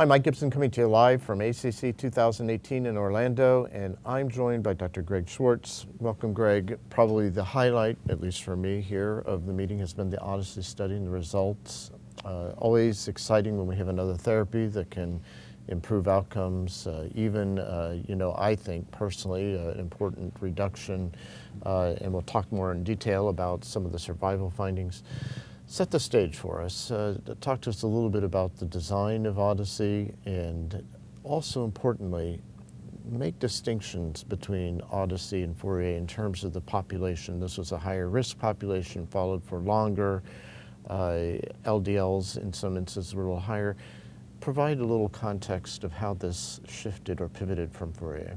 Hi, 0.00 0.06
Mike 0.06 0.22
Gibson 0.22 0.50
coming 0.50 0.70
to 0.70 0.80
you 0.80 0.86
live 0.86 1.22
from 1.22 1.42
ACC 1.42 1.94
2018 1.94 2.86
in 2.86 2.96
Orlando, 2.96 3.66
and 3.66 3.98
I'm 4.06 4.30
joined 4.30 4.62
by 4.62 4.72
Dr. 4.72 5.02
Greg 5.02 5.28
Schwartz. 5.28 5.84
Welcome, 5.98 6.32
Greg. 6.32 6.78
Probably 6.88 7.28
the 7.28 7.44
highlight, 7.44 7.98
at 8.08 8.18
least 8.18 8.42
for 8.42 8.56
me 8.56 8.80
here, 8.80 9.18
of 9.26 9.44
the 9.44 9.52
meeting 9.52 9.78
has 9.80 9.92
been 9.92 10.08
the 10.08 10.18
Odyssey 10.22 10.62
study 10.62 10.94
and 10.94 11.06
the 11.06 11.10
results. 11.10 11.90
Uh, 12.24 12.52
always 12.56 13.08
exciting 13.08 13.58
when 13.58 13.66
we 13.66 13.76
have 13.76 13.88
another 13.88 14.14
therapy 14.14 14.68
that 14.68 14.90
can 14.90 15.20
improve 15.68 16.08
outcomes, 16.08 16.86
uh, 16.86 17.06
even, 17.14 17.58
uh, 17.58 17.98
you 18.08 18.14
know, 18.14 18.34
I 18.38 18.56
think 18.56 18.90
personally, 18.92 19.54
uh, 19.54 19.72
an 19.72 19.80
important 19.80 20.34
reduction, 20.40 21.14
uh, 21.66 21.94
and 22.00 22.10
we'll 22.10 22.22
talk 22.22 22.50
more 22.50 22.72
in 22.72 22.84
detail 22.84 23.28
about 23.28 23.66
some 23.66 23.84
of 23.84 23.92
the 23.92 23.98
survival 23.98 24.48
findings. 24.48 25.02
Set 25.70 25.92
the 25.92 26.00
stage 26.00 26.36
for 26.36 26.60
us. 26.60 26.90
Uh, 26.90 27.16
talk 27.40 27.60
to 27.60 27.70
us 27.70 27.82
a 27.82 27.86
little 27.86 28.10
bit 28.10 28.24
about 28.24 28.56
the 28.56 28.64
design 28.64 29.24
of 29.24 29.38
Odyssey 29.38 30.12
and 30.26 30.84
also 31.22 31.64
importantly, 31.64 32.40
make 33.08 33.38
distinctions 33.38 34.24
between 34.24 34.80
Odyssey 34.90 35.44
and 35.44 35.56
Fourier 35.56 35.96
in 35.96 36.08
terms 36.08 36.42
of 36.42 36.52
the 36.52 36.60
population. 36.60 37.38
This 37.38 37.56
was 37.56 37.70
a 37.70 37.78
higher 37.78 38.08
risk 38.08 38.36
population, 38.36 39.06
followed 39.06 39.44
for 39.44 39.60
longer. 39.60 40.24
Uh, 40.88 41.38
LDLs 41.64 42.38
in 42.38 42.52
some 42.52 42.76
instances 42.76 43.14
were 43.14 43.22
a 43.22 43.26
little 43.26 43.38
higher. 43.38 43.76
Provide 44.40 44.80
a 44.80 44.84
little 44.84 45.08
context 45.10 45.84
of 45.84 45.92
how 45.92 46.14
this 46.14 46.60
shifted 46.66 47.20
or 47.20 47.28
pivoted 47.28 47.72
from 47.72 47.92
Fourier. 47.92 48.36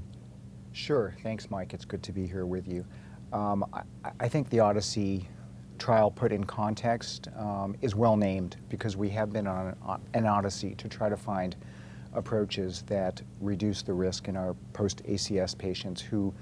Sure. 0.71 1.15
Thanks, 1.23 1.49
Mike. 1.49 1.73
It's 1.73 1.85
good 1.85 2.03
to 2.03 2.11
be 2.11 2.27
here 2.27 2.45
with 2.45 2.67
you. 2.67 2.85
Um, 3.34 3.65
I, 3.73 3.81
I, 4.20 4.27
think 4.29 4.51
the 4.51 4.59
Odyssey 4.59 5.27
trial 5.84 6.09
put 6.09 6.31
in 6.31 6.45
context 6.45 7.27
um, 7.37 7.76
is 7.81 7.93
well 7.93 8.15
named 8.15 8.55
because 8.70 8.95
we 8.95 9.09
have 9.09 9.34
been 9.34 9.45
on 9.45 9.76
an 10.13 10.25
odyssey 10.25 10.73
to 10.75 10.87
try 10.87 11.09
to 11.09 11.17
find 11.17 11.57
approaches 12.13 12.84
that 12.84 13.21
reduce 13.41 13.81
the 13.81 13.91
risk 13.91 14.29
in 14.29 14.37
our 14.37 14.55
post-ACS 14.71 15.57
patients 15.57 15.99
who, 15.99 16.34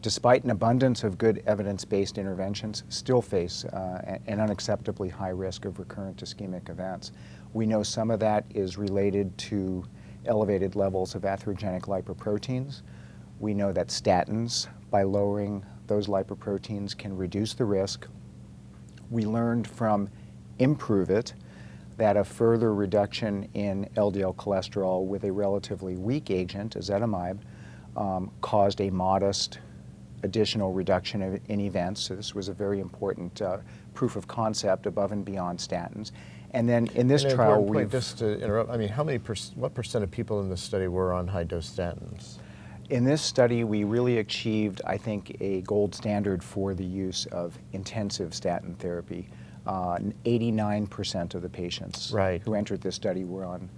despite 0.00 0.42
an 0.44 0.48
abundance 0.48 1.04
of 1.04 1.18
good 1.18 1.42
evidence-based 1.46 2.16
interventions, 2.16 2.84
still 2.88 3.20
face 3.20 3.66
uh, 3.66 4.18
an 4.26 4.38
unacceptably 4.38 5.10
high 5.10 5.28
risk 5.28 5.66
of 5.66 5.78
recurrent 5.78 6.16
ischemic 6.24 6.70
events. 6.70 7.12
We 7.52 7.66
know 7.66 7.82
some 7.82 8.10
of 8.10 8.20
that 8.20 8.46
is 8.54 8.78
related 8.78 9.36
to 9.48 9.84
elevated 10.24 10.76
levels 10.76 11.14
of 11.14 11.22
atherogenic 11.22 11.82
lipoproteins. 11.82 12.80
We 13.38 13.52
know 13.52 13.70
that 13.70 13.88
statins, 13.88 14.66
by 14.90 15.02
lowering 15.02 15.62
those 15.88 16.06
lipoproteins, 16.06 16.96
can 16.96 17.14
reduce 17.14 17.52
the 17.52 17.66
risk 17.66 18.06
we 19.10 19.24
learned 19.24 19.66
from 19.66 20.08
Improve-It 20.58 21.34
that 21.96 22.16
a 22.16 22.24
further 22.24 22.74
reduction 22.74 23.48
in 23.54 23.88
LDL 23.96 24.36
cholesterol 24.36 25.04
with 25.04 25.24
a 25.24 25.32
relatively 25.32 25.96
weak 25.96 26.30
agent, 26.30 26.76
ezetimibe, 26.76 27.38
um, 27.96 28.30
caused 28.40 28.80
a 28.80 28.90
modest 28.90 29.58
additional 30.22 30.72
reduction 30.72 31.22
of, 31.22 31.40
in 31.48 31.60
events. 31.60 32.00
So 32.02 32.14
this 32.14 32.34
was 32.34 32.48
a 32.48 32.52
very 32.52 32.80
important 32.80 33.42
uh, 33.42 33.58
proof 33.94 34.16
of 34.16 34.28
concept 34.28 34.86
above 34.86 35.12
and 35.12 35.24
beyond 35.24 35.58
statins. 35.58 36.12
And 36.52 36.68
then 36.68 36.86
in 36.94 37.08
this 37.08 37.24
trial, 37.24 37.64
we 37.64 37.84
just 37.84 38.18
to 38.18 38.40
interrupt. 38.40 38.70
I 38.70 38.76
mean, 38.76 38.88
how 38.88 39.04
many? 39.04 39.18
what 39.18 39.74
percent 39.74 40.02
of 40.02 40.10
people 40.10 40.40
in 40.40 40.48
this 40.48 40.62
study 40.62 40.88
were 40.88 41.12
on 41.12 41.28
high 41.28 41.44
dose 41.44 41.68
statins? 41.68 42.38
In 42.90 43.04
this 43.04 43.20
study, 43.20 43.64
we 43.64 43.84
really 43.84 44.18
achieved, 44.18 44.80
I 44.86 44.96
think, 44.96 45.36
a 45.40 45.60
gold 45.62 45.94
standard 45.94 46.42
for 46.42 46.72
the 46.72 46.84
use 46.84 47.26
of 47.26 47.58
intensive 47.72 48.34
statin 48.34 48.74
therapy. 48.76 49.28
89% 49.66 51.34
uh, 51.34 51.36
of 51.36 51.42
the 51.42 51.48
patients 51.48 52.10
right. 52.10 52.40
who 52.42 52.54
entered 52.54 52.80
this 52.80 52.94
study 52.94 53.24
were 53.24 53.44
on 53.44 53.68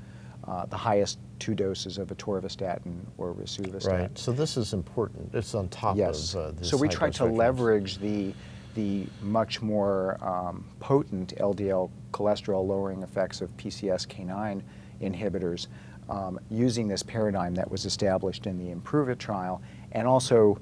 uh, 0.47 0.65
the 0.67 0.77
highest 0.77 1.19
two 1.41 1.55
doses 1.55 1.99
of 1.99 2.09
atorvastatin 2.09 3.01
or 3.19 3.35
rosuvastatin. 3.35 4.01
Right. 4.01 4.19
So 4.19 4.31
this 4.31 4.57
is 4.57 4.73
important. 4.73 5.35
It's 5.35 5.55
on 5.57 5.69
top 5.69 5.97
yes. 5.97 6.35
of 6.35 6.41
uh, 6.41 6.51
this. 6.53 6.71
So 6.71 6.77
we 6.77 6.89
tried 6.89 7.15
to 7.15 7.25
leverage 7.25 7.99
the 7.99 8.33
the 8.77 9.05
much 9.21 9.61
more 9.61 10.17
um, 10.25 10.65
potent 10.79 11.35
LDL 11.39 11.91
cholesterol 12.13 12.65
lowering 12.65 13.03
effects 13.03 13.41
of 13.41 13.51
PCSK9 13.57 14.63
inhibitors 15.03 15.67
um, 16.11 16.39
using 16.51 16.89
this 16.89 17.03
paradigm 17.03 17.55
that 17.55 17.71
was 17.71 17.87
established 17.87 18.47
in 18.47 18.59
the 18.59 18.71
Improve-It 18.71 19.19
trial, 19.19 19.63
and 19.93 20.07
also 20.07 20.59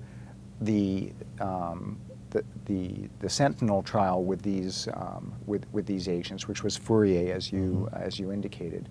the, 0.61 1.13
um, 1.41 1.99
the, 2.31 2.45
the, 2.67 3.09
the, 3.21 3.31
Sentinel 3.31 3.83
trial 3.83 4.23
with 4.23 4.43
these, 4.43 4.89
um, 4.95 5.33
with, 5.47 5.65
with 5.73 5.87
these 5.87 6.07
agents, 6.09 6.47
which 6.47 6.63
was 6.63 6.77
Fourier, 6.77 7.35
as 7.35 7.51
you, 7.51 7.89
mm-hmm. 7.91 8.03
as 8.03 8.19
you 8.19 8.31
indicated. 8.31 8.89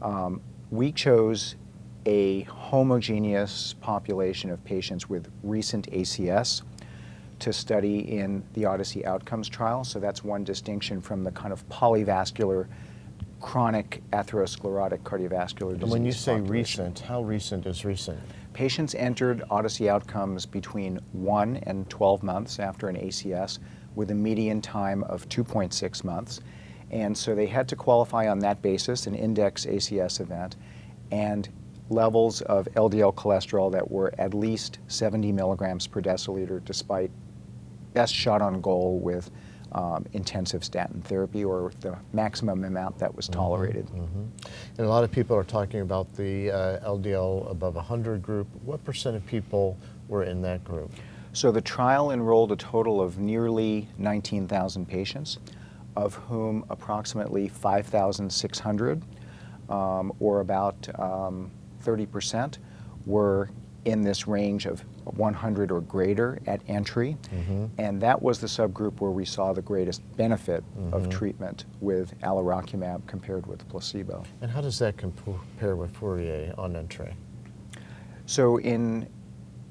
Um, 0.00 0.40
we 0.70 0.92
chose 0.92 1.56
a 2.06 2.42
homogeneous 2.42 3.74
population 3.80 4.50
of 4.50 4.64
patients 4.64 5.08
with 5.08 5.30
recent 5.42 5.90
ACS 5.90 6.62
to 7.40 7.52
study 7.52 8.18
in 8.18 8.42
the 8.54 8.64
Odyssey 8.64 9.04
Outcomes 9.04 9.48
trial. 9.48 9.84
So 9.84 9.98
that's 9.98 10.22
one 10.22 10.44
distinction 10.44 11.00
from 11.00 11.24
the 11.24 11.30
kind 11.32 11.52
of 11.52 11.68
polyvascular 11.68 12.68
chronic 13.40 14.02
atherosclerotic 14.12 15.00
cardiovascular 15.00 15.70
disease. 15.70 15.82
And 15.82 15.90
when 15.90 16.04
you 16.04 16.12
say 16.12 16.38
population. 16.38 16.84
recent, 16.84 16.98
how 17.00 17.22
recent 17.22 17.66
is 17.66 17.84
recent? 17.84 18.18
Patients 18.52 18.94
entered 18.94 19.42
Odyssey 19.50 19.88
outcomes 19.88 20.44
between 20.46 20.98
1 21.12 21.58
and 21.58 21.88
12 21.88 22.22
months 22.22 22.58
after 22.58 22.88
an 22.88 22.96
ACS 22.96 23.58
with 23.94 24.10
a 24.10 24.14
median 24.14 24.60
time 24.60 25.04
of 25.04 25.28
2.6 25.28 26.04
months. 26.04 26.40
And 26.90 27.16
so 27.16 27.34
they 27.34 27.46
had 27.46 27.68
to 27.68 27.76
qualify 27.76 28.28
on 28.28 28.38
that 28.40 28.62
basis, 28.62 29.06
an 29.06 29.14
index 29.14 29.66
ACS 29.66 30.20
event, 30.20 30.56
and 31.10 31.48
levels 31.90 32.40
of 32.42 32.66
LDL 32.74 33.14
cholesterol 33.14 33.72
that 33.72 33.90
were 33.90 34.12
at 34.18 34.34
least 34.34 34.78
70 34.88 35.32
milligrams 35.32 35.86
per 35.86 36.00
deciliter 36.00 36.62
despite 36.64 37.10
best 37.94 38.14
shot 38.14 38.42
on 38.42 38.60
goal 38.60 38.98
with 38.98 39.30
um, 39.72 40.06
intensive 40.12 40.64
statin 40.64 41.02
therapy 41.02 41.44
or 41.44 41.72
the 41.80 41.96
maximum 42.12 42.64
amount 42.64 42.98
that 42.98 43.14
was 43.14 43.26
mm-hmm, 43.26 43.40
tolerated. 43.40 43.86
Mm 43.86 44.00
-hmm. 44.00 44.48
And 44.78 44.86
a 44.86 44.88
lot 44.88 45.04
of 45.04 45.10
people 45.10 45.36
are 45.36 45.44
talking 45.44 45.80
about 45.80 46.06
the 46.14 46.50
uh, 46.50 46.94
LDL 46.94 47.50
above 47.50 47.74
100 47.76 48.22
group. 48.22 48.46
What 48.64 48.84
percent 48.84 49.16
of 49.16 49.26
people 49.26 49.76
were 50.08 50.30
in 50.30 50.42
that 50.42 50.64
group? 50.64 50.90
So 51.32 51.52
the 51.52 51.60
trial 51.60 52.10
enrolled 52.10 52.52
a 52.52 52.56
total 52.56 53.00
of 53.00 53.18
nearly 53.18 53.86
19,000 53.98 54.86
patients, 54.86 55.38
of 55.94 56.14
whom 56.14 56.64
approximately 56.68 57.48
5,600, 57.48 59.02
um, 59.68 60.12
or 60.20 60.40
about 60.40 60.88
30%, 61.84 62.58
um, 62.58 62.62
were 63.06 63.50
in 63.84 64.02
this 64.02 64.26
range 64.26 64.66
of 64.66 64.84
100 65.16 65.70
or 65.70 65.80
greater 65.82 66.38
at 66.46 66.60
entry. 66.68 67.16
Mm-hmm. 67.34 67.66
And 67.78 68.00
that 68.00 68.20
was 68.20 68.40
the 68.40 68.46
subgroup 68.46 69.00
where 69.00 69.10
we 69.10 69.24
saw 69.24 69.52
the 69.52 69.62
greatest 69.62 70.02
benefit 70.16 70.64
mm-hmm. 70.76 70.94
of 70.94 71.08
treatment 71.08 71.64
with 71.80 72.18
alirocumab 72.20 73.06
compared 73.06 73.46
with 73.46 73.68
placebo. 73.68 74.24
And 74.40 74.50
how 74.50 74.60
does 74.60 74.78
that 74.78 74.96
compare 74.96 75.76
with 75.76 75.96
Fourier 75.96 76.54
on 76.58 76.76
entry? 76.76 77.14
So 78.26 78.58
in 78.58 79.08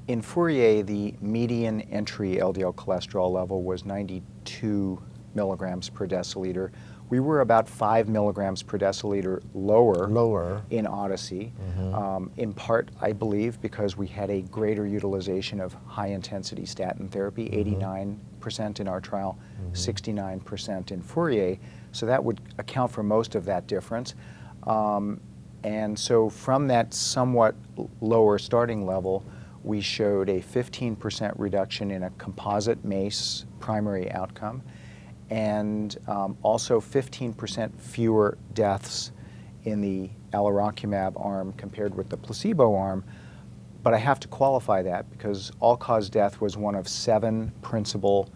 in 0.08 0.22
Fourier, 0.22 0.84
the 0.84 1.14
median 1.20 1.81
entry 1.81 2.38
LDL 2.38 2.74
cholesterol 2.76 3.30
level 3.31 3.62
was 3.62 3.84
92 3.84 5.02
milligrams 5.36 5.90
per 5.90 6.08
deciliter, 6.08 6.72
we 7.09 7.19
were 7.19 7.41
about 7.41 7.69
five 7.69 8.09
milligrams 8.09 8.62
per 8.62 8.78
deciliter 8.78 9.41
lower, 9.53 10.07
lower. 10.07 10.62
in 10.69 10.85
Odyssey, 10.85 11.53
mm-hmm. 11.59 11.95
um, 11.95 12.31
in 12.38 12.53
part, 12.53 12.90
I 13.01 13.13
believe, 13.13 13.62
because 13.62 13.95
we 13.95 14.07
had 14.07 14.29
a 14.29 14.41
greater 14.41 14.85
utilization 14.85 15.61
of 15.61 15.73
high 15.85 16.08
intensity 16.08 16.66
statin 16.66 17.08
therapy, 17.08 17.49
mm-hmm. 17.49 17.82
89% 18.46 18.79
in 18.82 18.87
our 18.87 18.99
trial, 18.99 19.37
mm-hmm. 19.61 19.73
69% 19.73 20.91
in 20.91 21.02
Fourier. 21.02 21.58
So 21.93 22.05
that 22.05 22.23
would 22.23 22.41
account 22.58 22.91
for 22.91 23.03
most 23.03 23.35
of 23.35 23.46
that 23.46 23.67
difference. 23.67 24.14
Um, 24.64 25.22
and 25.64 25.97
so 25.97 26.29
from 26.29 26.67
that 26.67 26.93
somewhat 26.93 27.55
lower 28.02 28.37
starting 28.37 28.85
level, 28.85 29.23
we 29.64 29.82
showed 29.82 30.29
a 30.29 30.41
15% 30.41 31.34
reduction 31.37 31.91
in 31.91 32.03
a 32.03 32.09
composite 32.11 32.84
MACE 32.84 33.46
primary 33.59 34.11
outcome 34.11 34.61
and 35.29 35.97
um, 36.08 36.38
also 36.41 36.79
15% 36.79 37.79
fewer 37.79 38.38
deaths 38.53 39.12
in 39.64 39.82
the 39.82 40.09
alirocumab 40.34 41.14
arm 41.24 41.53
compared 41.53 41.94
with 41.96 42.09
the 42.09 42.18
placebo 42.18 42.76
arm. 42.76 43.03
But 43.84 43.94
I 43.94 43.97
have 43.97 44.20
to 44.22 44.28
qualify 44.28 44.82
that 44.84 45.09
because 45.12 45.52
all-cause 45.59 46.09
death 46.09 46.41
was 46.41 46.58
one 46.58 46.76
of 46.76 46.88
seven 46.88 47.52
principal 47.62 48.29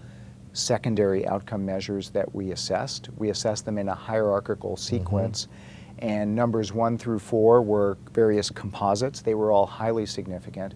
secondary 0.53 1.25
outcome 1.27 1.65
measures 1.65 2.09
that 2.11 2.33
we 2.35 2.51
assessed. 2.51 3.09
We 3.17 3.29
assessed 3.29 3.65
them 3.65 3.77
in 3.77 3.89
a 3.89 3.95
hierarchical 3.95 4.71
mm-hmm. 4.71 4.95
sequence. 4.97 5.45
Mm-hmm. 5.45 6.09
And 6.09 6.35
numbers 6.35 6.73
one 6.73 6.97
through 6.97 7.19
four 7.19 7.61
were 7.61 7.97
various 8.11 8.49
composites. 8.49 9.21
They 9.21 9.35
were 9.35 9.51
all 9.51 9.65
highly 9.65 10.05
significant. 10.05 10.73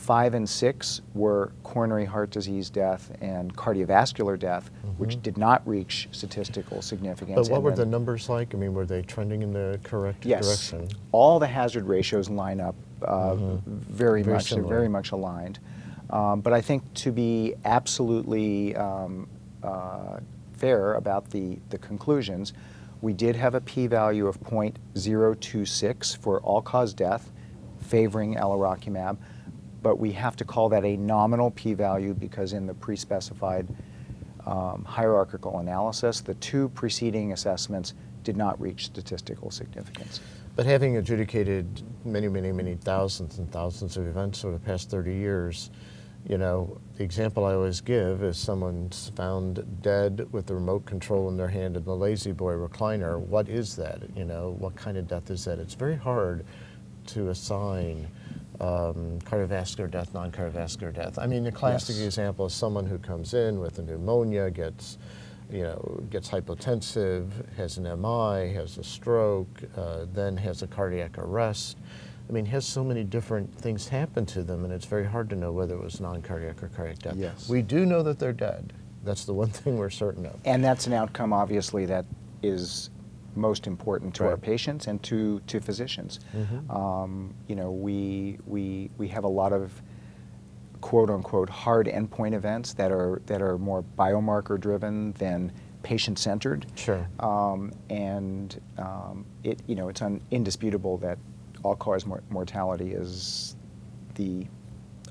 Five 0.00 0.32
and 0.32 0.48
six 0.48 1.02
were 1.14 1.52
coronary 1.62 2.06
heart 2.06 2.30
disease 2.30 2.70
death 2.70 3.14
and 3.20 3.54
cardiovascular 3.54 4.38
death, 4.38 4.70
which 4.96 5.20
did 5.22 5.36
not 5.36 5.60
reach 5.68 6.08
statistical 6.10 6.80
significance. 6.80 7.32
Mm-hmm. 7.38 7.42
But 7.42 7.50
what 7.50 7.56
and 7.56 7.64
were 7.64 7.84
the 7.84 7.90
numbers 7.90 8.30
like? 8.30 8.54
I 8.54 8.58
mean, 8.58 8.72
were 8.72 8.86
they 8.86 9.02
trending 9.02 9.42
in 9.42 9.52
the 9.52 9.78
correct 9.82 10.24
Yes, 10.24 10.70
direction? 10.70 10.88
all 11.12 11.38
the 11.38 11.46
hazard 11.46 11.84
ratios 11.84 12.30
line 12.30 12.60
up 12.60 12.74
uh, 13.02 13.32
Mhm. 13.34 13.62
very, 13.66 14.22
Very 14.22 14.34
much. 14.36 14.50
They're 14.50 14.62
very 14.62 14.88
much 14.88 15.12
aligned. 15.12 15.58
Um, 16.08 16.40
but 16.40 16.52
I 16.54 16.60
think 16.62 16.82
to 16.94 17.12
be 17.12 17.54
absolutely 17.66 18.74
um, 18.76 19.28
uh, 19.62 20.20
fair 20.54 20.94
about 20.94 21.28
the, 21.30 21.58
the 21.68 21.78
conclusions, 21.78 22.52
we 23.02 23.12
did 23.12 23.36
have 23.36 23.54
a 23.54 23.60
p-value 23.60 24.26
of 24.26 24.40
0.026 24.42 26.16
for 26.16 26.40
all-cause 26.40 26.92
death, 26.94 27.30
favoring 27.80 28.34
alirocumab, 28.36 29.16
but 29.82 29.98
we 29.98 30.12
have 30.12 30.36
to 30.36 30.44
call 30.44 30.68
that 30.68 30.84
a 30.84 30.96
nominal 30.96 31.50
p-value 31.50 32.14
because 32.14 32.52
in 32.52 32.66
the 32.66 32.74
pre-specified 32.74 33.66
um, 34.46 34.84
hierarchical 34.84 35.58
analysis, 35.58 36.20
the 36.20 36.34
two 36.34 36.68
preceding 36.70 37.32
assessments 37.32 37.94
did 38.24 38.36
not 38.36 38.60
reach 38.60 38.86
statistical 38.86 39.50
significance. 39.50 40.20
But 40.56 40.66
having 40.66 40.96
adjudicated 40.96 41.82
many, 42.04 42.28
many, 42.28 42.52
many 42.52 42.74
thousands 42.74 43.38
and 43.38 43.50
thousands 43.50 43.96
of 43.96 44.06
events 44.06 44.44
over 44.44 44.54
the 44.54 44.64
past 44.64 44.90
30 44.90 45.14
years, 45.14 45.70
you 46.28 46.36
know, 46.36 46.78
the 46.96 47.04
example 47.04 47.46
I 47.46 47.54
always 47.54 47.80
give 47.80 48.22
is 48.22 48.36
someone's 48.36 49.10
found 49.16 49.64
dead 49.80 50.26
with 50.32 50.46
the 50.46 50.54
remote 50.54 50.84
control 50.84 51.28
in 51.28 51.36
their 51.36 51.48
hand 51.48 51.76
in 51.76 51.84
the 51.84 51.96
lazy 51.96 52.32
boy 52.32 52.54
recliner. 52.54 53.18
What 53.18 53.48
is 53.48 53.74
that? 53.76 54.02
You 54.14 54.26
know, 54.26 54.54
what 54.58 54.76
kind 54.76 54.98
of 54.98 55.08
death 55.08 55.30
is 55.30 55.44
that? 55.46 55.58
It's 55.58 55.74
very 55.74 55.96
hard 55.96 56.44
to 57.06 57.30
assign 57.30 58.08
um, 58.60 59.18
cardiovascular 59.24 59.90
death, 59.90 60.12
non-cardiovascular 60.14 60.94
death. 60.94 61.18
I 61.18 61.26
mean, 61.26 61.44
the 61.44 61.52
classic 61.52 61.96
Yes. 61.96 62.04
example 62.06 62.46
is 62.46 62.52
someone 62.52 62.86
who 62.86 62.98
comes 62.98 63.34
in 63.34 63.58
with 63.58 63.78
a 63.78 63.82
pneumonia, 63.82 64.50
gets, 64.50 64.98
you 65.50 65.62
know, 65.62 66.02
gets 66.10 66.28
hypotensive, 66.28 67.28
has 67.56 67.78
an 67.78 67.84
MI, 67.86 68.52
has 68.52 68.76
a 68.78 68.84
stroke, 68.84 69.62
uh, 69.76 70.04
then 70.12 70.36
has 70.36 70.62
a 70.62 70.66
cardiac 70.66 71.16
arrest. 71.18 71.78
I 72.28 72.32
mean, 72.32 72.44
has 72.46 72.64
so 72.64 72.84
many 72.84 73.02
different 73.02 73.52
things 73.56 73.88
happen 73.88 74.24
to 74.26 74.42
them, 74.44 74.64
and 74.64 74.72
it's 74.72 74.84
very 74.84 75.06
hard 75.06 75.28
to 75.30 75.36
know 75.36 75.50
whether 75.52 75.74
it 75.74 75.82
was 75.82 76.00
non-cardiac 76.00 76.62
or 76.62 76.68
cardiac 76.68 76.98
death. 77.00 77.16
Yes. 77.16 77.48
We 77.48 77.62
do 77.62 77.84
know 77.86 78.02
that 78.04 78.18
they're 78.18 78.32
dead. 78.32 78.72
That's 79.04 79.24
the 79.24 79.34
one 79.34 79.48
thing 79.50 79.78
we're 79.78 79.90
certain 79.90 80.26
of. 80.26 80.38
And 80.44 80.62
that's 80.62 80.86
an 80.86 80.92
outcome, 80.92 81.32
obviously, 81.32 81.86
that 81.86 82.04
is 82.42 82.90
most 83.34 83.66
important 83.66 84.14
to 84.16 84.24
our 84.26 84.36
patients 84.36 84.86
and 84.86 85.02
to, 85.04 85.40
to 85.46 85.60
physicians. 85.60 86.20
Mhm. 86.36 86.70
Um, 86.74 87.34
you 87.48 87.56
know, 87.56 87.70
we, 87.70 88.38
we, 88.46 88.90
we 88.98 89.08
have 89.08 89.24
a 89.24 89.28
lot 89.28 89.52
of 89.52 89.82
quote 90.80 91.10
unquote 91.10 91.48
hard 91.50 91.86
endpoint 91.86 92.34
events 92.34 92.72
that 92.74 92.90
are, 92.90 93.20
that 93.26 93.42
are 93.42 93.58
more 93.58 93.84
biomarker 93.98 94.58
driven 94.58 95.12
than 95.12 95.52
patient 95.82 96.18
centered. 96.18 96.66
Sure. 96.74 97.08
Um, 97.20 97.72
and 97.88 98.60
um, 98.78 99.24
it, 99.44 99.60
you 99.66 99.74
know, 99.74 99.88
it's 99.88 100.02
un- 100.02 100.20
indisputable 100.30 100.96
that 100.98 101.18
all 101.62 101.76
cause 101.76 102.06
mor- 102.06 102.22
mortality 102.30 102.92
is 102.92 103.56
the 104.14 104.46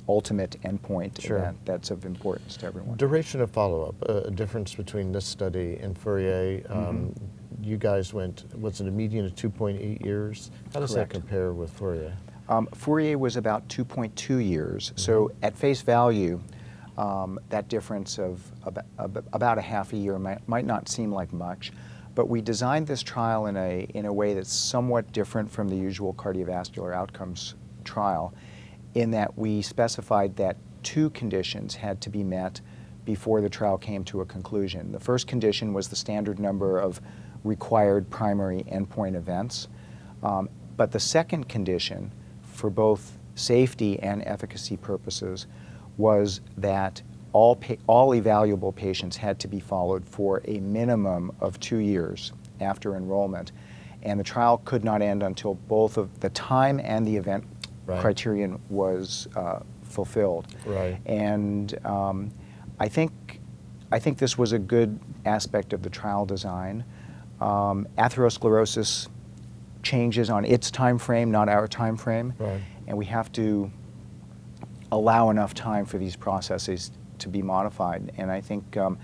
ultimate 0.08 0.58
endpoint 0.64 1.22
Sure. 1.22 1.38
event 1.38 1.58
that's 1.66 1.92
of 1.92 2.04
importance 2.06 2.58
to 2.58 2.66
everyone. 2.66 2.98
Duration 2.98 3.42
of 3.42 3.52
follow-up, 3.52 3.96
uh, 4.10 4.22
a 4.26 4.32
difference 4.32 4.74
between 4.74 5.12
this 5.12 5.26
study 5.26 5.78
and 5.82 5.96
Fourier. 5.98 6.64
Um, 6.70 6.80
Mm-hmm. 6.80 7.26
You 7.70 7.78
guys 7.78 8.16
went, 8.16 8.46
was 8.60 8.82
it 8.82 8.88
a 8.88 8.92
median 8.92 9.26
of 9.26 9.36
2.8 9.36 10.04
years? 10.04 10.50
How 10.74 10.80
does 10.80 10.96
that 10.96 11.12
compare 11.12 11.54
with 11.54 11.70
Fourier? 11.74 12.18
Um, 12.50 12.68
Fourier 12.74 13.16
was 13.20 13.38
about 13.38 13.68
2.2 13.68 14.44
years. 14.44 14.92
So 14.96 15.32
at 15.44 15.56
face 15.56 15.84
value, 15.84 16.42
um, 16.98 17.40
that 17.50 17.68
difference 17.68 18.18
of 18.18 18.42
ab- 18.66 18.84
ab- 18.98 19.24
about 19.34 19.60
a 19.60 19.62
half 19.62 19.94
a 19.94 19.98
year 19.98 20.18
might, 20.18 20.40
might 20.50 20.66
not 20.66 20.90
seem 20.90 21.12
like 21.12 21.32
much. 21.32 21.72
But 22.16 22.28
we 22.28 22.42
designed 22.42 22.88
this 22.88 23.04
trial 23.04 23.46
in 23.46 23.56
a, 23.56 23.82
in 23.94 24.08
a 24.08 24.12
way 24.12 24.34
that's 24.34 24.52
somewhat 24.52 25.12
different 25.12 25.52
from 25.52 25.68
the 25.68 25.76
usual 25.76 26.16
cardiovascular 26.16 26.96
outcomes 26.96 27.54
trial, 27.84 28.34
in 28.96 29.12
that 29.12 29.38
we 29.38 29.62
specified 29.62 30.36
that 30.38 30.58
two 30.82 31.12
conditions 31.12 31.76
had 31.76 32.02
to 32.02 32.10
be 32.10 32.24
met 32.24 32.62
before 33.06 33.42
the 33.42 33.50
trial 33.50 33.78
came 33.78 34.04
to 34.06 34.22
a 34.22 34.26
conclusion. 34.26 34.92
The 34.92 35.00
first 35.00 35.28
condition 35.28 35.72
was 35.72 35.88
the 35.88 35.96
standard 35.96 36.40
number 36.40 36.80
of 36.80 37.00
required 37.44 38.10
primary 38.10 38.64
endpoint 38.72 39.16
events. 39.16 39.68
Um, 40.24 40.50
but 40.78 40.92
the 40.92 41.00
second 41.00 41.48
condition, 41.50 42.12
for 42.44 42.70
both 42.70 43.18
safety 43.36 44.00
and 44.00 44.24
efficacy 44.26 44.78
purposes, 44.78 45.48
was 45.98 46.42
that 46.58 47.02
all, 47.34 47.56
pa- 47.56 47.76
all 47.88 48.10
evaluable 48.12 48.76
patients 48.76 49.16
had 49.18 49.40
to 49.40 49.48
be 49.48 49.60
followed 49.60 50.06
for 50.06 50.42
a 50.46 50.60
minimum 50.60 51.32
of 51.40 51.60
two 51.60 51.78
years 51.78 52.34
after 52.60 52.96
enrollment. 52.96 53.52
And 54.04 54.20
the 54.20 54.24
trial 54.24 54.62
could 54.66 54.84
not 54.84 55.02
end 55.02 55.24
until 55.24 55.56
both 55.56 55.98
of 55.98 56.20
the 56.22 56.30
time 56.30 56.80
and 56.84 57.06
the 57.06 57.16
event 57.16 57.44
Right. 57.86 58.02
criterion 58.02 58.60
was 58.70 59.28
uh, 59.36 59.62
fulfilled. 59.82 60.46
Right. 60.64 61.00
And 61.08 61.74
um, 61.88 62.30
I 62.80 62.88
think 62.88 63.40
I 63.92 63.98
think 63.98 64.20
this 64.20 64.38
was 64.38 64.52
a 64.52 64.60
good 64.60 65.00
aspect 65.26 65.74
of 65.74 65.82
the 65.82 65.90
trial 65.90 66.24
design. 66.24 66.84
Um, 67.42 67.88
atherosclerosis 67.98 69.08
changes 69.84 70.30
on 70.30 70.44
its 70.46 70.70
time 70.72 70.98
frame, 70.98 71.32
not 71.32 71.48
our 71.50 71.68
time 71.68 71.96
frame, 71.98 72.34
Right. 72.38 72.60
and 72.88 72.98
we 72.98 73.06
have 73.06 73.32
to 73.34 73.72
allow 74.92 75.30
enough 75.30 75.54
time 75.54 75.86
for 75.86 75.98
these 75.98 76.16
processes 76.16 76.92
to 77.20 77.30
be 77.30 77.42
modified. 77.42 78.12
And 78.18 78.32
I 78.32 78.42
think 78.42 78.76
um, 78.76 78.98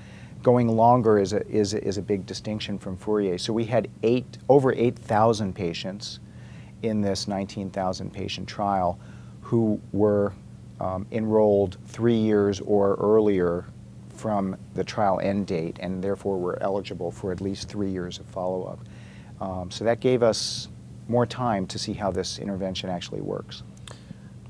going 0.43 0.67
longer 0.67 1.19
is 1.19 1.33
a, 1.33 1.47
is, 1.47 1.73
a, 1.73 1.83
is 1.85 1.97
a 1.97 2.01
big 2.01 2.25
distinction 2.25 2.77
from 2.79 2.97
Fourier. 2.97 3.37
So 3.37 3.53
we 3.53 3.65
had 3.65 3.89
eight, 4.03 4.37
over 4.49 4.73
8,000 4.73 5.53
patients 5.53 6.19
in 6.81 7.01
this 7.01 7.27
19,000 7.27 8.11
patient 8.11 8.47
trial 8.47 8.99
who 9.41 9.79
were 9.91 10.33
um, 10.79 11.05
enrolled 11.11 11.77
three 11.85 12.17
years 12.17 12.59
or 12.61 12.95
earlier 12.95 13.65
from 14.15 14.55
the 14.73 14.83
trial 14.83 15.19
end 15.19 15.47
date 15.47 15.77
and 15.79 16.03
therefore 16.03 16.37
were 16.39 16.57
eligible 16.61 17.11
for 17.11 17.31
at 17.31 17.41
least 17.41 17.69
three 17.69 17.91
years 17.91 18.19
of 18.19 18.25
follow-up. 18.27 18.79
Um, 19.41 19.69
so 19.69 19.83
that 19.83 19.99
gave 19.99 20.23
us 20.23 20.69
more 21.07 21.25
time 21.25 21.67
to 21.67 21.77
see 21.77 21.93
how 21.93 22.11
this 22.11 22.39
intervention 22.39 22.89
actually 22.89 23.21
works. 23.21 23.63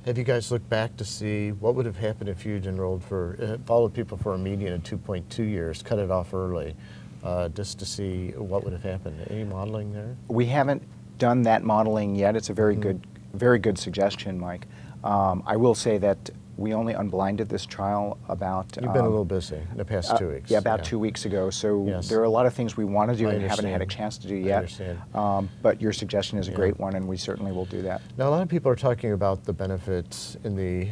Have 0.06 0.18
you 0.20 0.24
guys 0.24 0.52
looked 0.52 0.70
back 0.70 0.96
to 0.98 1.04
see 1.04 1.52
what 1.52 1.74
would 1.76 1.86
have 1.88 1.98
happened 1.98 2.30
if 2.30 2.46
you'd 2.46 2.68
enrolled 2.68 3.04
for, 3.04 3.38
uh, 3.42 3.58
followed 3.66 3.94
people 3.94 4.18
for 4.18 4.36
a 4.36 4.38
median 4.38 4.74
of 4.74 4.84
2.2 4.84 5.44
years, 5.44 5.82
cut 5.82 5.98
it 5.98 6.12
off 6.12 6.34
early, 6.34 6.76
uh, 7.24 7.50
just 7.50 7.80
to 7.80 7.86
see 7.86 8.30
what 8.38 8.64
would 8.64 8.72
have 8.74 8.84
happened? 8.84 9.20
Any 9.32 9.44
modeling 9.44 9.92
there? 9.92 10.16
We 10.28 10.46
haven't 10.46 10.84
done 11.18 11.42
that 11.44 11.64
modeling 11.64 12.16
yet. 12.16 12.36
It's 12.36 12.50
a 12.52 12.54
very 12.54 12.76
Mhm. 12.76 12.82
good, 12.82 13.08
very 13.34 13.58
good 13.58 13.80
suggestion, 13.80 14.40
Mike. 14.40 14.68
Um, 15.04 15.42
I 15.48 15.58
will 15.58 15.76
say 15.76 15.98
that 15.98 16.30
we 16.58 16.74
only 16.74 16.94
unblinded 16.94 17.50
this 17.50 17.66
trial 17.66 18.18
about. 18.30 18.78
You've 18.82 18.94
been 18.94 19.02
a 19.02 19.06
um, 19.06 19.10
little 19.10 19.26
busy 19.26 19.58
in 19.72 19.78
the 19.78 19.86
past 19.86 20.12
uh, 20.12 20.18
two 20.18 20.30
weeks. 20.30 20.50
Yeah, 20.50 20.60
about 20.60 20.84
two 20.84 21.00
weeks 21.00 21.26
ago. 21.26 21.50
So 21.50 21.86
Yes. 21.86 22.08
there 22.08 22.20
are 22.20 22.24
a 22.24 22.30
lot 22.30 22.46
of 22.46 22.54
things 22.54 22.78
we 22.78 22.86
want 22.86 23.12
to 23.12 23.18
do 23.18 23.28
I 23.30 23.34
and 23.34 23.42
haven't 23.42 23.66
had 23.66 23.82
a 23.82 23.86
chance 23.86 24.18
to 24.20 24.28
do 24.28 24.36
I 24.36 24.40
yet. 24.40 24.58
understand. 24.58 25.00
Um, 25.14 25.50
but 25.62 25.82
your 25.82 25.92
suggestion 25.92 26.38
is 26.40 26.48
a 26.48 26.52
Yeah. 26.52 26.58
great 26.58 26.80
one, 26.80 26.96
and 26.96 27.08
we 27.08 27.18
certainly 27.18 27.52
will 27.52 27.66
do 27.66 27.82
that. 27.84 28.02
Now, 28.18 28.30
a 28.30 28.32
lot 28.32 28.42
of 28.42 28.50
people 28.50 28.72
are 28.72 28.76
talking 28.76 29.12
about 29.12 29.44
the 29.44 29.54
benefits 29.54 30.38
in 30.44 30.56
the 30.56 30.90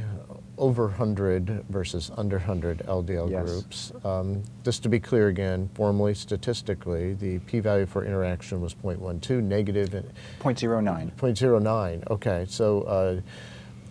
over 0.58 0.88
100 0.88 1.66
versus 1.70 2.12
under 2.16 2.38
100 2.38 2.84
LDL 2.88 3.30
Yes. 3.30 3.44
groups. 3.50 3.92
Um, 4.06 4.44
just 4.64 4.84
to 4.84 4.90
be 4.90 5.00
clear 5.00 5.30
again, 5.30 5.70
formally, 5.74 6.14
statistically, 6.14 7.14
the 7.16 7.40
p-value 7.40 7.86
for 7.88 8.06
interaction 8.06 8.62
was 8.62 8.76
0.12, 8.76 9.42
negative 9.42 9.94
and 9.96 10.12
0.09. 10.40 11.12
0.09. 11.18 12.04
Okay, 12.12 12.46
so 12.48 12.82
uh, 12.82 13.22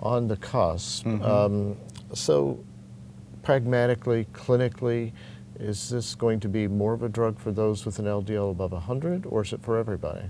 on 0.03 0.29
the 0.29 0.37
cusp. 0.37 1.07
Mhm. 1.07 1.25
Um, 1.25 1.77
so, 2.13 2.59
pragmatically, 3.43 4.27
clinically, 4.33 5.13
is 5.59 5.91
this 5.91 6.15
going 6.15 6.41
to 6.41 6.49
be 6.49 6.67
more 6.67 6.93
of 6.93 7.03
a 7.03 7.09
drug 7.09 7.39
for 7.39 7.53
those 7.53 7.87
with 7.87 7.99
an 7.99 8.07
LDL 8.07 8.51
above 8.51 8.73
100, 8.73 9.27
or 9.27 9.43
is 9.43 9.53
it 9.53 9.63
for 9.63 9.79
everybody? 9.79 10.25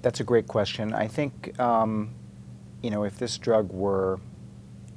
That's 0.00 0.20
a 0.20 0.24
great 0.24 0.48
question. 0.48 0.94
I 0.94 1.06
think, 1.06 1.58
um, 1.60 2.10
you 2.82 2.90
know, 2.90 3.04
if 3.04 3.18
this 3.18 3.38
drug 3.38 3.70
were 3.72 4.18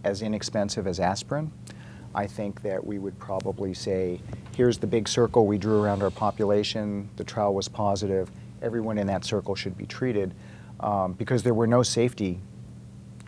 as 0.03 0.21
inexpensive 0.21 0.87
as 0.87 0.99
aspirin, 0.99 1.51
I 2.13 2.25
think 2.27 2.61
that 2.61 2.85
we 2.85 2.97
would 2.97 3.19
probably 3.19 3.73
say, 3.73 4.21
here's 4.55 4.77
the 4.77 4.87
big 4.87 5.07
circle 5.07 5.45
we 5.45 5.57
drew 5.57 5.81
around 5.83 6.01
our 6.01 6.09
population, 6.09 7.09
the 7.17 7.23
trial 7.25 7.53
was 7.53 7.67
positive, 7.67 8.31
everyone 8.61 8.97
in 8.97 9.07
that 9.07 9.25
circle 9.25 9.53
should 9.55 9.77
be 9.77 9.85
treated, 9.85 10.33
um, 10.79 11.13
because 11.13 11.43
there 11.43 11.53
were 11.53 11.67
no 11.67 11.83
safety. 11.83 12.39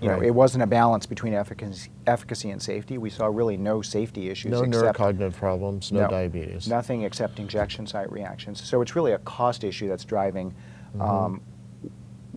You 0.02 0.10
know, 0.10 0.22
it 0.22 0.30
wasn't 0.30 0.64
a 0.64 0.68
balance 0.68 1.06
between 1.08 1.34
efficacy, 1.34 1.90
efficacy 2.06 2.52
and 2.52 2.62
safety. 2.62 2.98
We 3.00 3.10
saw 3.10 3.26
really 3.28 3.58
no 3.58 3.82
safety 3.82 4.30
issues. 4.30 4.52
No 4.52 4.62
except 4.62 4.98
neurocognitive 4.98 5.34
problems, 5.34 5.92
no, 5.92 6.08
diabetes. 6.08 6.68
Nothing 6.68 7.02
except 7.02 7.40
injection 7.40 7.88
site 7.88 8.12
reactions. 8.12 8.64
So 8.64 8.82
it's 8.82 8.96
really 8.96 9.14
a 9.14 9.18
cost 9.20 9.64
issue 9.64 9.88
that's 9.88 10.06
driving 10.06 10.54
Mhm. 10.96 11.02
um, 11.02 11.42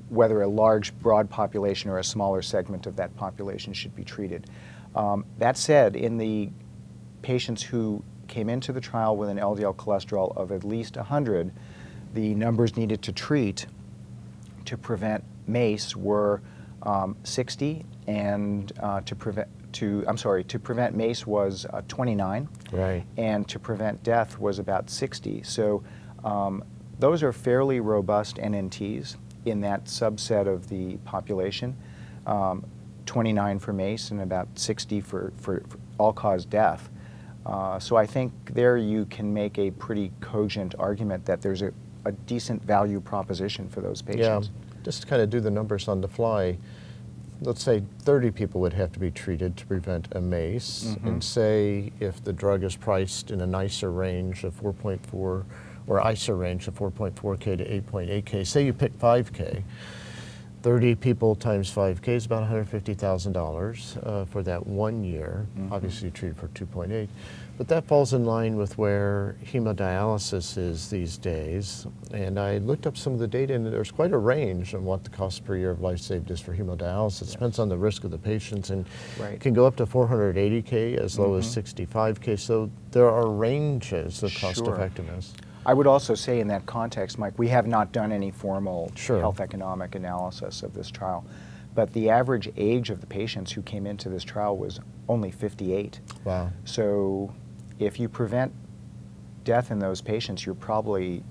whether 0.08 0.40
a 0.42 0.48
large, 0.48 0.98
broad 1.00 1.28
population 1.30 1.90
or 1.90 1.98
a 1.98 2.04
smaller 2.04 2.42
segment 2.42 2.86
of 2.86 2.96
that 2.96 3.14
population 3.16 3.72
should 3.72 3.94
be 3.94 4.04
treated. 4.04 4.46
Um, 4.94 5.24
that 5.38 5.56
said, 5.56 5.94
in 5.94 6.16
the 6.16 6.50
patients 7.22 7.62
who 7.62 8.02
came 8.26 8.48
into 8.48 8.72
the 8.72 8.80
trial 8.80 9.16
with 9.16 9.28
an 9.28 9.38
LDL 9.38 9.74
cholesterol 9.74 10.34
of 10.36 10.50
at 10.50 10.64
least 10.64 10.96
100, 10.96 11.52
the 12.14 12.34
numbers 12.34 12.76
needed 12.76 13.02
to 13.02 13.12
treat 13.12 13.66
to 14.64 14.76
prevent 14.78 15.22
MACE 15.46 15.94
were 15.94 16.40
um, 16.82 17.16
60, 17.24 17.84
and 18.06 18.72
uh, 18.80 19.00
to 19.02 19.14
prevent 19.14 19.48
to 19.74 20.04
I'm 20.08 20.16
sorry 20.16 20.42
to 20.44 20.58
prevent 20.58 20.96
MACE 20.96 21.26
was 21.26 21.64
uh, 21.72 21.82
29, 21.86 22.48
Right. 22.72 23.04
and 23.16 23.46
to 23.48 23.58
prevent 23.60 24.02
death 24.02 24.38
was 24.38 24.58
about 24.58 24.90
60. 24.90 25.42
So 25.44 25.84
um, 26.24 26.64
those 26.98 27.22
are 27.22 27.32
fairly 27.32 27.78
robust 27.78 28.36
NNTs 28.36 29.16
in 29.44 29.60
that 29.60 29.84
subset 29.84 30.46
of 30.48 30.68
the 30.68 30.96
population. 30.98 31.76
Um, 32.26 32.64
29 33.06 33.58
for 33.58 33.72
MACE 33.72 34.10
and 34.12 34.20
about 34.22 34.46
60 34.56 35.00
for, 35.00 35.32
for, 35.36 35.62
for 35.68 35.78
all-cause 35.98 36.44
death. 36.44 36.88
Uh, 37.46 37.78
so 37.78 37.96
I 37.96 38.06
think 38.06 38.32
there 38.52 38.76
you 38.76 39.04
can 39.06 39.32
make 39.32 39.58
a 39.58 39.70
pretty 39.72 40.12
cogent 40.20 40.74
argument 40.78 41.24
that 41.26 41.40
there's 41.42 41.62
a, 41.62 41.72
a 42.04 42.12
decent 42.12 42.62
value 42.62 43.00
proposition 43.00 43.68
for 43.68 43.80
those 43.80 44.02
Yeah, 44.06 44.14
patients. 44.14 44.50
Just 44.84 45.02
to 45.02 45.06
kind 45.08 45.22
of 45.22 45.30
do 45.30 45.40
the 45.40 45.50
numbers 45.50 45.88
on 45.88 46.00
the 46.00 46.08
fly. 46.08 46.56
Let's 47.42 47.62
say 47.62 47.82
30 48.02 48.30
people 48.32 48.60
would 48.60 48.74
have 48.74 48.92
to 48.92 48.98
be 48.98 49.10
treated 49.10 49.56
to 49.56 49.66
prevent 49.66 50.08
a 50.12 50.20
MACE, 50.20 50.94
Mhm. 51.00 51.06
and 51.06 51.24
say 51.24 51.90
if 51.98 52.22
the 52.22 52.32
drug 52.34 52.62
is 52.64 52.76
priced 52.76 53.30
in 53.30 53.40
a 53.40 53.46
nicer 53.46 53.90
range 53.90 54.44
of 54.44 54.54
4.4 54.54 55.44
or 55.86 56.00
ICER 56.04 56.36
range 56.36 56.68
of 56.68 56.74
4.4K 56.74 57.56
to 57.56 57.64
8.8K, 57.64 58.44
say 58.44 58.64
you 58.66 58.72
pick 58.74 58.92
5K, 58.98 59.64
30 60.62 60.94
people 60.96 61.34
times 61.34 61.70
5K 61.72 62.08
is 62.08 62.26
about 62.26 62.42
$150,000 62.50 64.06
uh, 64.06 64.24
for 64.26 64.42
that 64.42 64.66
one 64.66 65.02
year. 65.02 65.46
Mhm. 65.58 65.72
Obviously, 65.72 66.06
you 66.08 66.10
treat 66.12 66.36
for 66.36 66.48
2.8. 66.48 67.08
But 67.56 67.68
that 67.68 67.84
falls 67.84 68.14
in 68.14 68.24
line 68.24 68.56
with 68.56 68.78
where 68.78 69.36
hemodialysis 69.44 70.56
is 70.56 70.88
these 70.88 71.18
days. 71.18 71.86
And 72.12 72.38
I 72.38 72.58
looked 72.58 72.86
up 72.86 72.96
some 72.96 73.12
of 73.12 73.18
the 73.18 73.26
data, 73.26 73.54
and 73.54 73.66
there's 73.66 73.90
quite 73.90 74.12
a 74.12 74.18
range 74.18 74.74
on 74.74 74.84
what 74.84 75.04
the 75.04 75.10
cost 75.10 75.44
per 75.44 75.56
year 75.56 75.70
of 75.70 75.80
life 75.82 75.98
saved 76.00 76.30
is 76.30 76.40
for 76.40 76.54
hemodialysis. 76.54 77.28
It 77.28 77.32
depends 77.32 77.58
on 77.58 77.68
the 77.68 77.76
risk 77.78 78.04
of 78.04 78.10
the 78.10 78.18
patients, 78.18 78.70
and 78.70 78.86
Right. 79.18 79.34
it 79.34 79.40
can 79.40 79.52
go 79.52 79.66
up 79.66 79.76
to 79.76 79.86
480K 79.86 80.96
as 80.96 81.18
low 81.18 81.34
as 81.34 81.44
Mhm. 81.46 81.50
65K. 81.52 82.36
So 82.36 82.70
there 82.92 83.10
are 83.10 83.28
ranges 83.28 84.22
of 84.22 84.34
cost 84.34 84.64
Sure. 84.64 84.74
effectiveness. 84.74 85.34
I 85.66 85.74
would 85.74 85.86
also 85.86 86.14
say 86.14 86.40
in 86.40 86.48
that 86.48 86.64
context, 86.66 87.18
Mike, 87.18 87.38
we 87.38 87.48
have 87.48 87.66
not 87.66 87.92
done 87.92 88.12
any 88.12 88.30
formal 88.30 88.90
Sure. 88.94 89.18
health 89.20 89.40
economic 89.40 89.94
analysis 89.94 90.62
of 90.62 90.72
this 90.74 90.90
trial. 90.90 91.24
But 91.74 91.92
the 91.92 92.10
average 92.10 92.50
age 92.56 92.90
of 92.90 93.00
the 93.00 93.06
patients 93.06 93.52
who 93.52 93.62
came 93.62 93.86
into 93.86 94.08
this 94.08 94.24
trial 94.24 94.56
was 94.56 94.80
only 95.08 95.30
58. 95.30 96.00
Wow. 96.24 96.50
So 96.64 97.32
if 97.78 98.00
you 98.00 98.08
prevent 98.08 98.52
death 99.44 99.70
in 99.70 99.78
those 99.78 100.00
patients, 100.00 100.44
you're 100.44 100.54
probably 100.54 101.22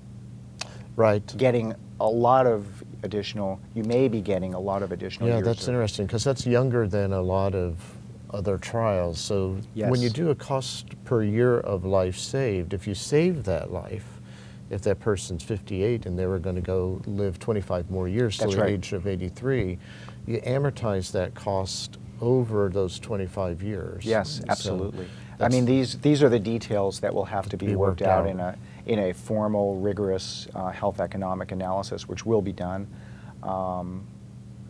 Right. 0.95 1.33
getting 1.37 1.73
a 1.99 2.07
lot 2.07 2.45
of 2.47 2.83
additional, 3.03 3.59
you 3.73 3.83
may 3.83 4.07
be 4.07 4.21
getting 4.21 4.53
a 4.53 4.59
lot 4.59 4.83
of 4.83 4.91
additional 4.91 5.27
Yeah, 5.29 5.41
that's 5.41 5.63
of- 5.63 5.69
interesting 5.69 6.05
because 6.05 6.23
that's 6.23 6.45
younger 6.45 6.87
than 6.87 7.13
a 7.13 7.21
lot 7.21 7.55
of 7.55 7.95
other 8.31 8.57
trials. 8.57 9.17
So 9.17 9.57
when 9.75 10.01
you 10.01 10.09
do 10.09 10.29
a 10.29 10.35
cost 10.35 10.85
per 11.03 11.23
year 11.23 11.59
of 11.59 11.83
life 11.83 12.17
saved, 12.17 12.73
if 12.73 12.87
you 12.87 12.93
save 12.93 13.43
that 13.45 13.71
life, 13.71 14.18
if 14.69 14.81
that 14.83 14.99
person's 14.99 15.43
58 15.43 16.05
and 16.05 16.17
they 16.17 16.25
were 16.25 16.39
going 16.39 16.55
to 16.55 16.61
go 16.61 17.01
live 17.05 17.39
25 17.39 17.89
more 17.89 18.07
years 18.07 18.37
till 18.37 18.47
That's 18.47 18.55
the 18.57 18.61
right. 18.63 18.73
age 18.73 18.93
of 18.93 19.07
83, 19.07 19.77
you 20.27 20.41
amortize 20.41 21.11
that 21.11 21.33
cost 21.33 21.97
over 22.21 22.69
those 22.69 22.99
25 22.99 23.63
years. 23.63 24.05
Yes, 24.05 24.37
So 24.37 24.43
absolutely. 24.49 25.07
I 25.39 25.47
mean, 25.47 25.65
these, 25.65 25.97
these 25.99 26.21
are 26.21 26.29
the 26.29 26.39
details 26.39 26.99
that 26.99 27.13
will 27.13 27.25
have 27.25 27.47
to 27.49 27.57
be, 27.57 27.75
worked, 27.75 28.01
out, 28.01 28.27
in 28.27 28.39
a, 28.41 28.57
in 28.85 28.99
a 28.99 29.13
formal, 29.13 29.77
rigorous 29.77 30.47
uh, 30.53 30.69
health 30.69 30.99
economic 30.99 31.51
analysis, 31.53 32.07
which 32.09 32.25
will 32.25 32.41
be 32.41 32.51
done. 32.51 32.87
Um, 33.41 34.05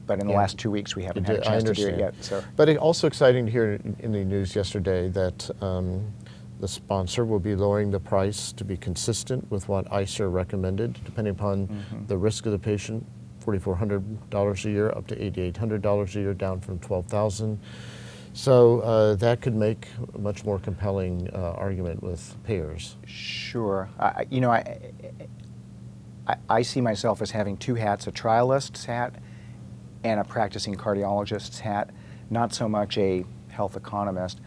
but 0.05 0.19
in 0.19 0.27
the 0.27 0.33
Yeah. 0.33 0.39
last 0.39 0.57
two 0.59 0.69
weeks, 0.71 0.95
we 0.95 1.03
haven't 1.03 1.23
had 1.25 1.37
a 1.37 1.41
chance 1.41 1.63
to 1.63 1.73
do 1.73 1.87
it 1.87 1.99
yet. 1.99 2.13
So, 2.23 2.43
But 2.55 2.69
it 2.69 2.77
also 2.77 3.07
exciting 3.07 3.45
to 3.47 3.51
hear 3.51 3.79
in 3.99 4.11
the 4.11 4.23
news 4.23 4.55
yesterday 4.55 5.09
that 5.09 5.49
um, 5.61 6.13
the 6.59 6.67
sponsor 6.67 7.25
will 7.25 7.39
be 7.39 7.55
lowering 7.55 7.91
the 7.91 7.99
price 7.99 8.51
to 8.53 8.65
be 8.65 8.75
consistent 8.77 9.49
with 9.49 9.67
what 9.69 9.85
ICER 9.91 10.29
recommended, 10.31 10.99
depending 11.05 11.31
upon 11.31 11.67
Mhm. 11.67 12.07
the 12.07 12.17
risk 12.17 12.45
of 12.45 12.51
the 12.51 12.59
patient, 12.59 13.05
$4,400 13.39 14.65
a 14.65 14.69
year 14.69 14.89
up 14.89 15.07
to 15.07 15.15
$8,800 15.23 16.15
a 16.15 16.19
year, 16.19 16.33
down 16.33 16.59
from 16.59 16.77
12000 16.79 17.59
So 18.33 18.81
uh, 18.81 19.15
that 19.15 19.41
could 19.41 19.55
make 19.55 19.87
a 20.13 20.17
much 20.19 20.45
more 20.45 20.59
compelling 20.59 21.29
uh, 21.33 21.53
argument 21.57 22.03
with 22.03 22.37
payers. 22.43 22.95
sure. 23.05 23.89
I- 23.99 24.27
you 24.29 24.39
know, 24.39 24.51
I, 24.51 24.77
I, 26.27 26.35
I 26.49 26.61
see 26.61 26.79
myself 26.81 27.21
as 27.23 27.31
having 27.31 27.57
two 27.57 27.75
hats 27.75 28.05
a 28.05 28.11
trialist's 28.11 28.85
hat 28.85 29.15
and 30.03 30.19
a 30.19 30.23
practicing 30.23 30.75
cardiologist's 30.75 31.59
hat, 31.59 31.89
not 32.29 32.53
so 32.53 32.69
much 32.69 32.97
a 32.97 33.25
health 33.49 33.75
economist. 33.75 34.39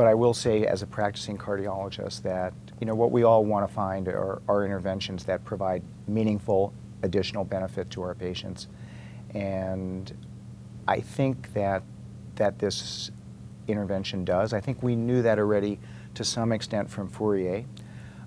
But 0.00 0.06
I 0.06 0.14
will 0.14 0.32
say, 0.32 0.64
as 0.64 0.80
a 0.80 0.86
practicing 0.86 1.36
cardiologist, 1.36 2.22
that 2.22 2.54
you 2.80 2.86
know 2.86 2.94
what 2.94 3.12
we 3.12 3.22
all 3.22 3.44
want 3.44 3.68
to 3.68 3.74
find 3.74 4.08
are, 4.08 4.40
are 4.48 4.64
interventions 4.64 5.24
that 5.24 5.44
provide 5.44 5.82
meaningful 6.08 6.72
additional 7.02 7.44
benefit 7.44 7.90
to 7.90 8.00
our 8.00 8.14
patients, 8.14 8.68
and 9.34 10.10
I 10.88 11.00
think 11.00 11.52
that 11.52 11.82
that 12.36 12.58
this 12.58 13.10
intervention 13.68 14.24
does. 14.24 14.54
I 14.54 14.60
think 14.62 14.82
we 14.82 14.96
knew 14.96 15.20
that 15.20 15.38
already 15.38 15.78
to 16.14 16.24
some 16.24 16.50
extent 16.50 16.88
from 16.88 17.10
Fourier, 17.10 17.66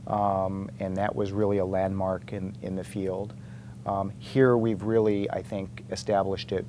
um, 0.05 0.69
and 0.79 0.95
that 0.95 1.15
was 1.15 1.31
really 1.31 1.57
a 1.57 1.65
landmark 1.65 2.33
in, 2.33 2.55
in 2.61 2.75
the 2.75 2.83
field. 2.83 3.33
Um, 3.87 4.11
here 4.19 4.57
we've 4.57 4.83
really, 4.83 5.27
I 5.31 5.41
think, 5.41 5.85
established 5.89 6.51
it 6.51 6.67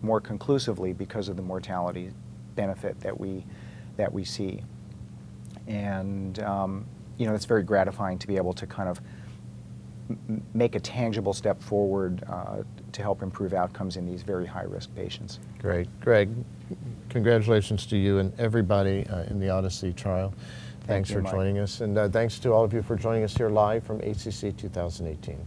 more 0.00 0.22
conclusively 0.22 0.94
because 0.94 1.28
of 1.28 1.36
the 1.36 1.42
mortality 1.42 2.10
benefit 2.54 2.98
that 3.00 3.20
we, 3.20 3.44
that 3.96 4.12
we 4.12 4.24
see. 4.24 4.62
And, 5.66 6.38
um, 6.40 6.86
you 7.18 7.26
know, 7.26 7.34
it's 7.34 7.44
very 7.44 7.62
gratifying 7.62 8.18
to 8.18 8.26
be 8.26 8.36
able 8.36 8.52
to 8.54 8.66
kind 8.66 8.88
of 8.88 9.00
m- 10.10 10.42
make 10.54 10.74
a 10.74 10.80
tangible 10.80 11.32
step 11.32 11.60
forward 11.62 12.22
uh, 12.28 12.62
to 12.92 13.02
help 13.02 13.22
improve 13.22 13.52
outcomes 13.52 13.96
in 13.96 14.06
these 14.06 14.22
very 14.22 14.46
high-risk 14.46 14.94
patients. 14.94 15.40
Great. 15.58 15.88
Greg, 16.00 16.30
congratulations 17.08 17.86
to 17.86 17.96
you 17.96 18.18
and 18.18 18.38
everybody 18.38 19.06
uh, 19.08 19.24
in 19.24 19.40
the 19.40 19.48
Odyssey 19.48 19.92
trial. 19.92 20.32
Thank 20.80 20.88
Thanks 20.88 21.10
you, 21.10 21.16
for 21.16 21.22
Mike. 21.22 21.32
joining 21.32 21.58
us. 21.58 21.80
And 21.80 21.98
uh, 21.98 22.08
thanks 22.08 22.38
to 22.40 22.52
all 22.52 22.62
of 22.62 22.72
you 22.72 22.82
for 22.82 22.94
joining 22.94 23.24
us 23.24 23.36
here 23.36 23.48
live 23.48 23.82
from 23.82 23.98
ACC 24.00 24.56
2018. 24.56 25.44